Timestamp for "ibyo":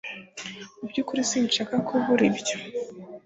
2.29-2.57